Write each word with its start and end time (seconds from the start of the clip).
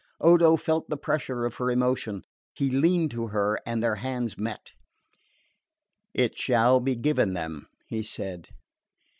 Odo 0.19 0.55
felt 0.55 0.89
the 0.89 0.97
pressure 0.97 1.45
of 1.45 1.53
her 1.57 1.69
emotion. 1.69 2.23
He 2.55 2.71
leaned 2.71 3.11
to 3.11 3.27
her 3.27 3.59
and 3.67 3.83
their 3.83 3.97
hands 3.97 4.35
met. 4.35 4.71
"It 6.11 6.35
shall 6.35 6.79
be 6.79 6.95
given 6.95 7.33
them," 7.35 7.67
he 7.85 8.01
said. 8.01 8.49